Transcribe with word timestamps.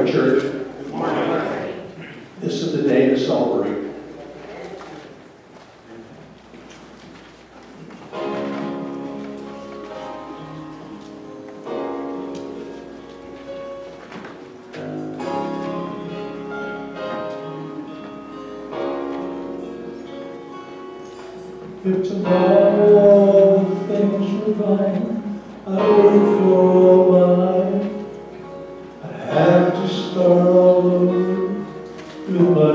morning, 0.00 0.14
church. 0.14 0.42
Good 0.42 0.88
morning. 0.88 1.90
This 2.40 2.54
is 2.62 2.72
the 2.72 2.88
day 2.88 3.10
to 3.10 3.18
celebrate. 3.18 3.90
If 21.82 22.26
all 22.26 23.64
things 23.86 24.46
were 24.46 24.54
I 25.66 25.68
would 25.68 26.38
for 26.38 26.92
while. 27.10 27.50
I'd 27.74 27.99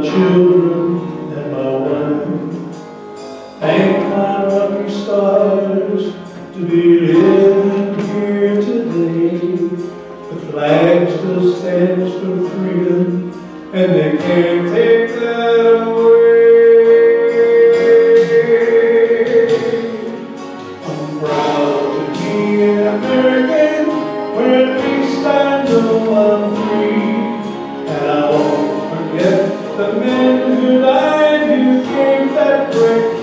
children 0.05 1.33
and 1.33 1.51
my 1.51 1.69
wife. 1.69 2.35
Thank 3.59 4.09
my 4.09 4.43
lucky 4.43 4.91
stars 4.91 6.13
to 6.53 6.59
be 6.67 6.99
living 6.99 7.99
here 8.07 8.55
today. 8.61 9.37
The 10.29 10.37
flag 10.51 11.09
still 11.09 11.55
stands 11.55 12.13
for 12.13 12.49
freedom, 12.49 13.31
and 13.73 13.93
they 13.93 14.17
can't 14.17 14.67
take 14.73 15.19
that 15.19 15.87
away. 15.87 16.14
Who 30.55 30.81
died, 30.81 31.47
who 31.47 31.83
gave 31.83 32.33
that 32.33 32.73
right 32.75 33.14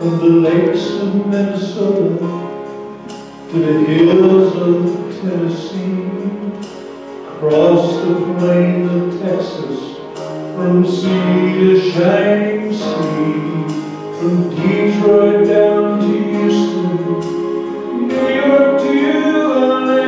From 0.00 0.16
the 0.16 0.48
lakes 0.48 0.92
of 0.92 1.26
Minnesota 1.26 2.16
to 3.50 3.58
the 3.58 3.84
hills 3.84 4.56
of 4.56 5.20
Tennessee, 5.20 6.08
across 7.28 7.96
the 7.96 8.14
plains 8.38 8.90
of 8.90 9.20
Texas, 9.20 9.98
from 10.56 10.86
sea 10.86 11.52
to 11.52 11.90
shining 11.92 12.72
sea, 12.72 13.68
from 14.16 14.48
Detroit 14.56 15.46
down 15.46 16.00
to 16.00 16.06
Houston, 16.30 16.88
New 18.08 18.28
York 18.36 18.80
to 18.80 18.92
LA. 19.60 20.02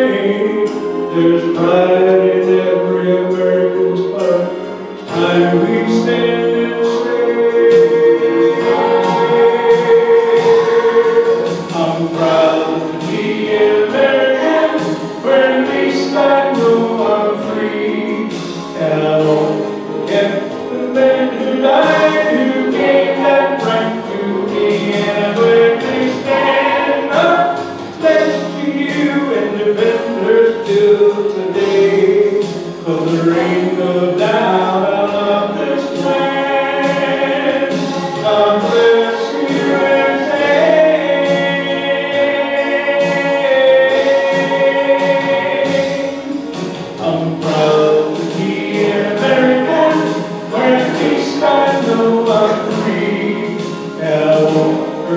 There's 1.12 1.55
pride 1.55 2.29
in 2.31 2.49
every 2.61 3.11
American's 3.27 4.01
heart. 4.11 4.45
Time 5.06 5.61
we 5.61 6.01
stand 6.01 6.52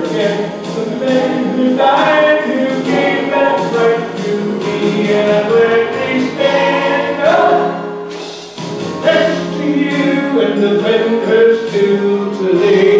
forget 0.02 0.64
the 0.74 0.96
men 0.96 1.56
who 1.56 1.76
died, 1.76 2.15
up 10.64 11.28
next 11.28 11.72
to 11.72 12.30
today. 12.38 12.95